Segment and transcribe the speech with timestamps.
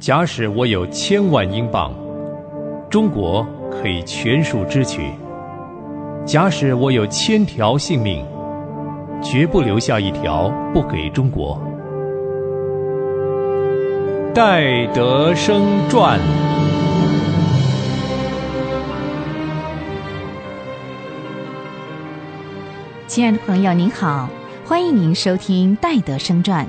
[0.00, 1.92] 假使我有千万英镑，
[2.88, 5.02] 中国可以全数支取；
[6.24, 8.24] 假使我有千条性命，
[9.22, 11.60] 绝不留下一条不给中国。
[14.34, 16.18] 戴德生传。
[23.06, 24.30] 亲爱的朋友，您好，
[24.64, 26.64] 欢迎您收听《戴德生传》。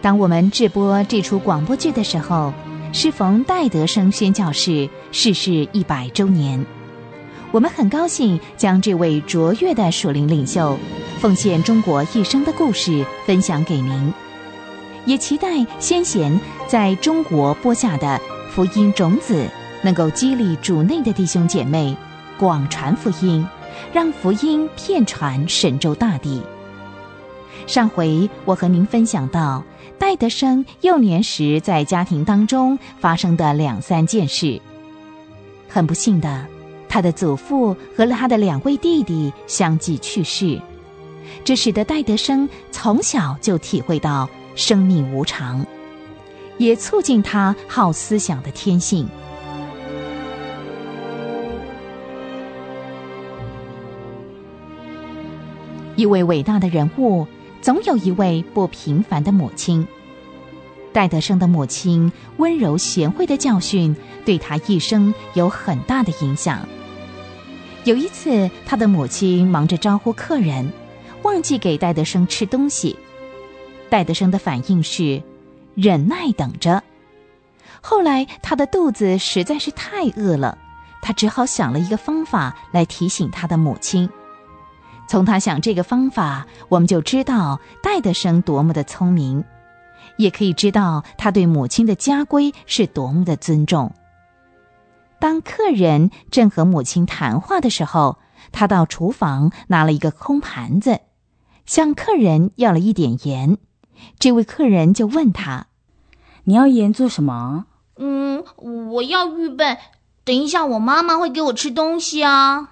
[0.00, 2.52] 当我们制播这出广播剧的时候，
[2.92, 6.64] 适逢戴德生宣教士逝世一百周年，
[7.50, 10.78] 我们很高兴将这位卓越的属灵领袖
[11.18, 14.12] 奉献中国一生的故事分享给您，
[15.06, 18.20] 也期待先贤在中国播下的
[18.50, 19.46] 福音种子
[19.82, 21.96] 能够激励主内的弟兄姐妹
[22.38, 23.46] 广传福音。
[23.92, 26.40] 让福音遍传神州大地。
[27.66, 29.64] 上回我和您分享到，
[29.98, 34.60] 戴德生幼年时在家庭当中发生的两三件事。
[35.68, 36.46] 很不幸的，
[36.88, 40.60] 他的祖父和他的两位弟弟相继去世，
[41.42, 45.64] 这使得戴德生从小就体会到生命无常，
[46.58, 49.08] 也促进他好思想的天性。
[55.96, 57.26] 一位伟大的人物，
[57.64, 59.88] 总有一位不平凡的母亲。
[60.92, 66.68] 戴德生的母亲温柔贤惠的教训，对他一生有很大的影响。
[67.84, 70.70] 有一次，他的母亲忙着招呼客人，
[71.22, 72.98] 忘记给戴德生吃东西。
[73.88, 75.22] 戴德生的反应是
[75.74, 76.82] 忍耐等着。
[77.80, 80.58] 后来，他的肚子实在是太饿了，
[81.00, 84.06] 他只好想了一个方法来提醒他的母亲。
[85.14, 89.44] 从他想这个方法，我们就知道戴德生多么的聪明，
[90.16, 93.94] 也可以知道他对母亲的家规是多么的尊重。
[95.20, 98.18] 当客人正和母亲谈话的时候，
[98.50, 100.98] 他到厨房拿了一个空盘子，
[101.64, 103.58] 向客人要了一点盐。
[104.18, 105.66] 这位客人就问他
[106.42, 107.66] ：“你要盐做什么
[107.98, 109.78] ？”“嗯，我要预备，
[110.24, 112.70] 等一下我妈妈会给我吃东西啊。”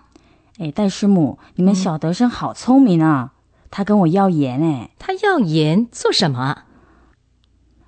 [0.58, 3.32] 哎，戴师母，你们小德生好聪明啊！
[3.70, 6.64] 他跟我要盐，哎，他要盐做什么？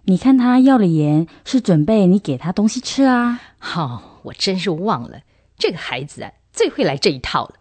[0.04, 3.41] 你看他要了盐，是准备你给他东西吃啊。
[3.58, 5.20] 好，我真是忘了，
[5.58, 7.54] 这个孩子啊，最会来这一套了。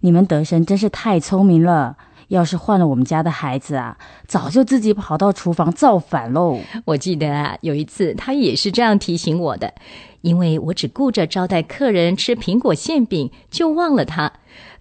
[0.00, 1.96] 你们德生真是太聪明了。
[2.32, 6.60] 要是换了我们家的孩子啊，早就自己跑到厨房造反喽。
[6.86, 9.74] 我记得啊，有一次他也是这样提醒我的，
[10.22, 14.32] 因为我只顾着招待客人吃苹果馅饼，就忘了他。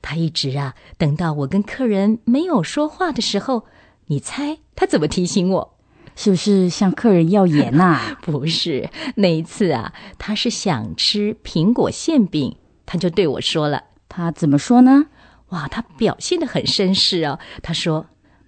[0.02, 3.66] 他一直啊，等到我跟客人没有说话的时候，
[4.08, 5.78] 你猜他怎么提醒我？
[6.16, 8.00] 是不是向客人要盐呐？
[8.24, 13.84] 不是，那一次啊，他是想吃苹果馅饼，他就对我说了。
[14.08, 15.08] 他怎么说呢？
[15.52, 17.38] 哇，他表现的很绅士哦。
[17.62, 18.06] 他说：“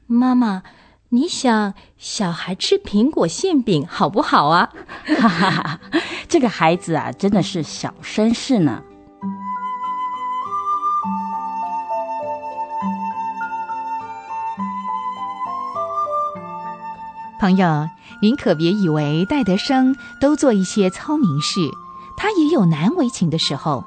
[0.08, 0.64] 妈妈，
[1.10, 4.70] 你想小孩吃苹果馅饼好不好啊？”
[5.20, 5.80] 哈哈哈，
[6.30, 8.82] 这个孩子啊，真的是小绅士呢。
[17.38, 17.90] 朋友，
[18.22, 21.60] 您可别以为戴德生都做一些聪明事，
[22.16, 23.84] 他也有难为情的时候。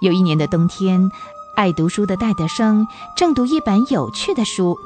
[0.00, 1.10] 有一年的冬天。
[1.54, 4.76] 爱读书的戴德生正读一本有趣的书，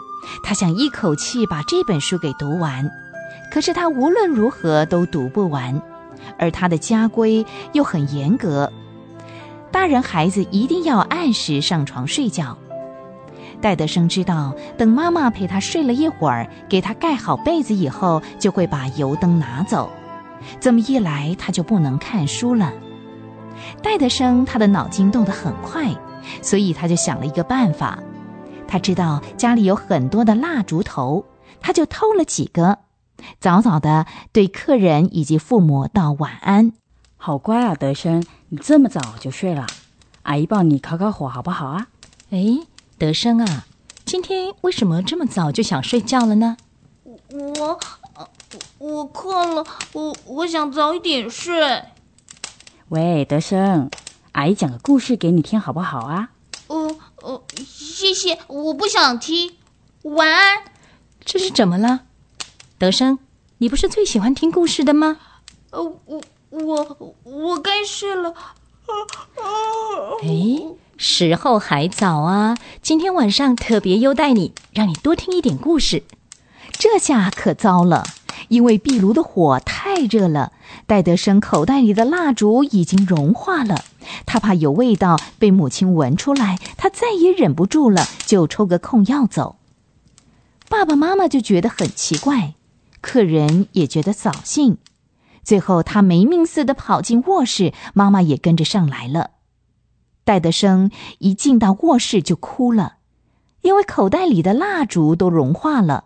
[0.43, 2.91] 他想一口气把这本书给读完，
[3.53, 5.81] 可是他无论如何都读不完，
[6.39, 8.71] 而他的家规又很严格，
[9.71, 12.59] 大人孩子一定要按时上床睡觉。
[13.61, 19.89] 戴德生知道，等妈妈陪他睡了一会儿，给他盖好被子以后，就会把油灯拿走，
[20.61, 22.73] 这么一来他就不能看书了。
[23.83, 25.95] 戴德生他的脑筋动得很快。
[26.43, 27.99] 所以他就想了一个办法，
[28.67, 31.25] 他知道家里有很多的蜡烛头，
[31.61, 32.79] 他就偷了几个，
[33.41, 36.73] 早早的对客人以及父母道晚安。
[37.17, 39.67] 好乖啊，德生，你这么早就睡了，
[40.23, 41.89] 阿姨帮你烤烤火好不好啊？
[42.31, 42.59] 哎，
[42.99, 43.65] 德生啊，
[44.05, 46.57] 今天为什么这么早就想睡觉了呢？
[47.31, 47.79] 我
[48.79, 51.83] 我困了，我我想早一点睡。
[52.89, 53.91] 喂，德生。
[54.37, 56.29] 阿姨讲个故事给你听，好不好啊？
[56.67, 59.55] 哦哦，谢谢，我不想听。
[60.03, 60.63] 晚安。
[61.25, 62.01] 这是怎么了，
[62.77, 63.19] 德生？
[63.57, 65.17] 你不是最喜欢听故事的吗？
[65.71, 68.35] 呃，我我我该睡了。
[70.23, 70.29] 哎，
[70.99, 76.05] 时候还早啊，今天晚上特别优待你，让你多听一点故事。
[76.73, 78.05] 这下可糟了，
[78.49, 80.53] 因为壁炉的火太热了，
[80.87, 83.85] 戴德生口袋里的蜡烛已经融化了，
[84.25, 89.57] 他怕有味道被母亲闻出来，他再也忍不住了，就抽个空要走。
[90.69, 92.55] 爸爸妈妈就觉得很奇怪，
[93.01, 94.79] 客人也觉得扫兴。
[95.43, 99.31] 最后，他没命似的跑进卧室，妈妈也跟着上来了。
[100.25, 102.99] 戴德生一进到卧室就哭了，
[103.63, 106.05] 因为口袋里的蜡烛都融化了。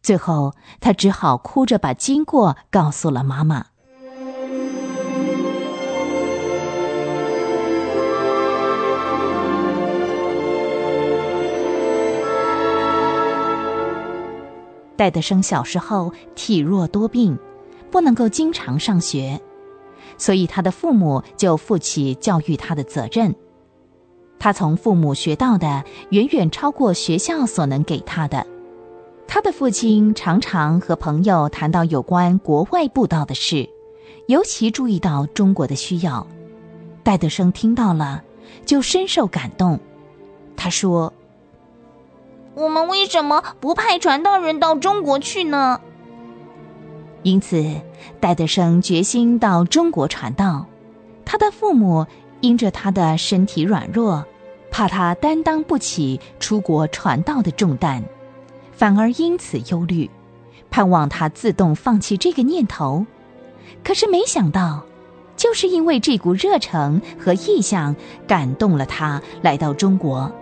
[0.00, 3.66] 最后，他只好哭着把经过告诉了妈妈。
[14.98, 17.38] 戴德生小时候体弱多病，
[17.88, 19.40] 不能够经常上学，
[20.16, 23.32] 所以他的父母就负起教育他的责任。
[24.40, 28.44] 他从父母学到的远远超过学校所能给他的。
[29.28, 33.68] 他的父亲常常和朋友谈到有关国外布道的事，
[34.26, 36.26] 尤其注意到中国的需要。
[37.04, 38.20] 戴德生听到了，
[38.66, 39.78] 就深受感动。
[40.56, 41.12] 他说。
[42.58, 45.80] 我们为什么不派传道人到中国去呢？
[47.22, 47.64] 因此，
[48.18, 50.66] 戴德生决心到中国传道。
[51.24, 52.04] 他的父母
[52.40, 54.24] 因着他的身体软弱，
[54.72, 58.02] 怕他担当不起出国传道的重担，
[58.72, 60.10] 反而因此忧虑，
[60.68, 63.06] 盼望他自动放弃这个念头。
[63.84, 64.82] 可是没想到，
[65.36, 67.94] 就是因为这股热诚和意向
[68.26, 70.32] 感动了他，来到中国。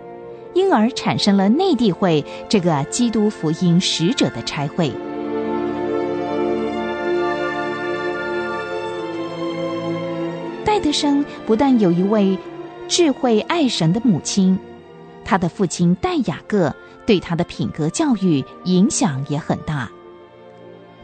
[0.57, 4.91] 因而产生了内地会这个基督福音使者的差会。
[10.65, 12.35] 戴德生不但有一位
[12.87, 14.57] 智慧爱神的母亲，
[15.23, 16.75] 他的父亲戴雅各
[17.05, 19.87] 对他的品格教育影响也很大。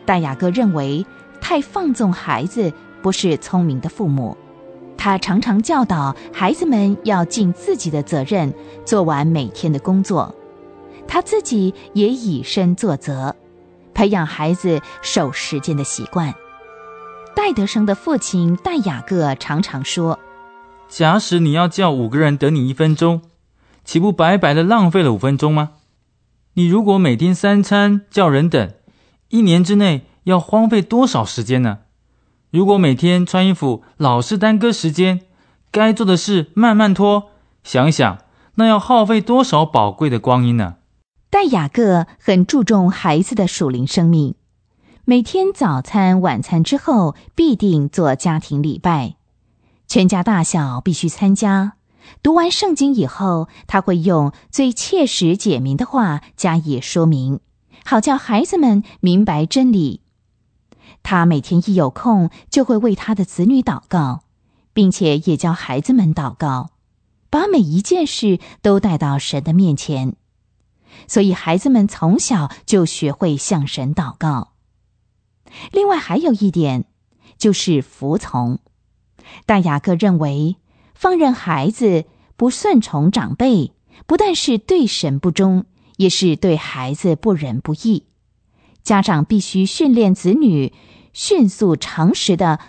[0.04, 1.06] 戴雅各认为，
[1.40, 2.74] 太放纵孩子
[3.04, 4.36] 不是聪明的父母。
[4.98, 8.54] 他常常教导孩子们要尽自己的责任，
[8.86, 10.34] 做完每天的工作。
[11.08, 13.36] 他自己也以身作则，
[13.94, 16.34] 培养孩子守时间的习惯。
[17.36, 20.18] 戴德生的父亲戴雅各常常说
[20.88, 23.22] ：“假使你要叫五个人等你一分钟，
[23.84, 25.72] 岂不白白的浪费了五分钟吗？
[26.54, 28.72] 你如果每天三餐叫人等，
[29.30, 31.80] 一年之内要荒废多少时间呢？”
[32.54, 35.22] 如果每天穿衣服老是耽搁时间，
[35.72, 37.32] 该做的事慢慢拖，
[37.64, 38.20] 想想
[38.58, 40.76] 那要耗费多少宝贵的光阴呢？
[41.32, 44.36] 戴雅各很注重孩子的属灵生命，
[45.04, 49.16] 每天早餐、晚餐之后必定做家庭礼拜，
[49.88, 51.74] 全家大小必须参加。
[52.22, 57.40] 读完圣经以后，他会用最切实简明的话加以说明，
[57.84, 60.03] 好叫孩子们明白真理。
[61.04, 64.24] 他每天一有空，就会为他的子女祷告，
[64.74, 66.72] 并且也教孩子们祷告，
[67.30, 70.16] 把每一件事都带到神的面前。
[71.08, 74.54] 所以孩子们从小就学会向神祷告。
[75.72, 76.86] 另外还有一点，
[77.38, 78.60] 就是服从。
[79.46, 80.58] 大雅各认为，
[80.94, 82.06] 放任孩子
[82.36, 83.74] 不顺从长辈，
[84.06, 85.66] 不但是对神不忠，
[85.98, 88.06] 也是对孩子不仁不义。
[88.84, 90.74] 家长必须训练子女
[91.14, 92.60] 迅速、诚实的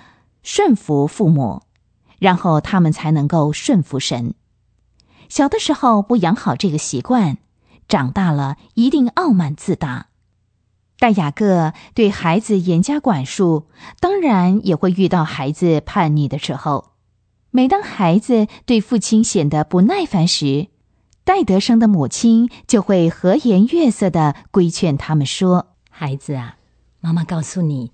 [0.43, 1.63] 顺服父母，
[2.19, 4.35] 然后他们才能够顺服神。
[5.29, 7.39] 小的时候不养好这个习惯，
[7.89, 10.07] 长大了一定傲慢自大。
[10.99, 13.67] 戴雅各对孩子严加管束，
[14.01, 16.93] 当然也会遇到孩子叛逆的时候。
[17.51, 20.69] 每当孩子对父亲显得不耐烦时，
[21.25, 25.74] 戴德生的母亲就会和颜悦色的规劝他们说。
[25.97, 26.57] 孩子啊，
[27.01, 27.93] 妈妈告诉你，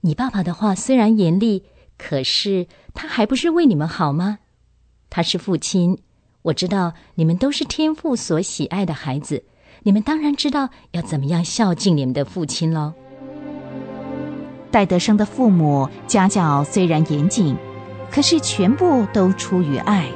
[0.00, 1.64] 你爸爸的话虽然严厉，
[1.98, 4.38] 可是他还不是为你们好吗？
[5.10, 5.98] 他是父亲，
[6.40, 9.44] 我知道你们都是天父所喜爱的孩子，
[9.82, 12.94] 你们当然知道要怎么样孝敬你们的父亲喽。
[14.70, 17.54] 戴德生的父母家教虽然严谨，
[18.10, 20.08] 可是全部都出于爱，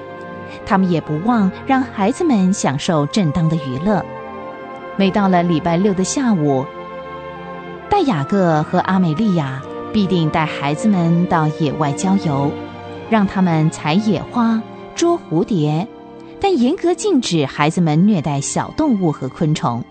[0.65, 4.03] 他们也不忘让孩子们享受正当的娱乐。
[4.97, 6.65] 每到了礼拜六的下午。
[7.99, 9.61] 戴雅各和阿美利亚
[9.93, 12.49] 必定带孩子们到野外郊游，
[13.11, 14.63] 让他们采野花、
[14.95, 15.89] 捉蝴蝶，
[16.41, 19.85] 但严格禁止孩子们虐待小动物和昆虫。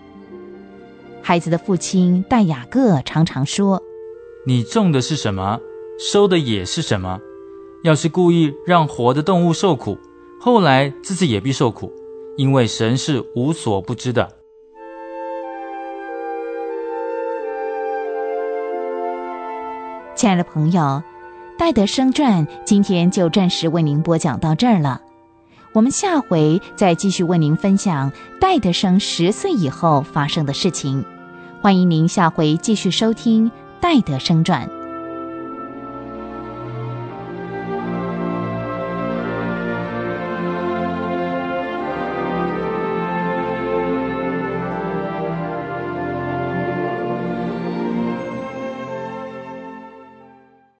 [1.20, 3.82] 孩子的父亲戴雅各常常说
[4.46, 5.60] ：“你种的是什么，
[5.98, 7.20] 收的也是什么。
[7.84, 9.98] 要是故意让活的动物受苦，
[10.40, 11.92] 后来自己也必受苦，
[12.38, 14.26] 因为神是无所不知的。”
[20.18, 21.00] 亲爱的朋友，
[21.56, 25.00] 戴德生传今天就暂时为您播讲到这儿了，
[25.72, 28.10] 我们下回再继续为您分享
[28.40, 31.04] 戴德生十岁以后发生的事情。
[31.62, 33.48] 欢迎您下回继续收听
[33.80, 34.68] 《戴德生传》。